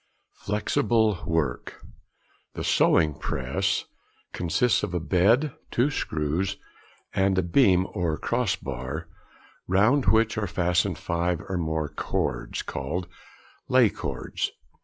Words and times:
Flexible 0.45 1.19
Work.—The 1.27 2.63
"sewing 2.63 3.13
press" 3.19 3.85
consists 4.33 4.81
of 4.81 4.95
a 4.95 4.99
bed, 4.99 5.53
two 5.69 5.91
screws, 5.91 6.57
and 7.13 7.37
a 7.37 7.43
beam 7.43 7.85
or 7.93 8.17
cross 8.17 8.55
bar, 8.55 9.07
round 9.67 10.07
which 10.07 10.39
are 10.39 10.47
fastened 10.47 10.97
five 10.97 11.41
or 11.47 11.57
more 11.59 11.87
cords, 11.87 12.63
called 12.63 13.07
lay 13.69 13.89
cords. 13.91 14.49